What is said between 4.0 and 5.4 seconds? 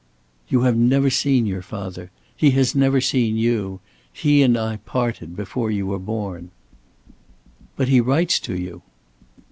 He and I parted